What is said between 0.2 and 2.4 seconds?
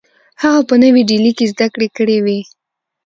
هغه په نوې ډیلي کې زدکړې کړې وې